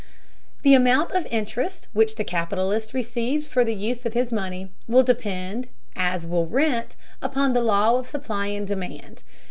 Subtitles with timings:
[0.63, 5.03] The amount of interest which the capitalist receives for the use of his money will
[5.03, 9.21] depend, as will rent, upon the law of supply and demand.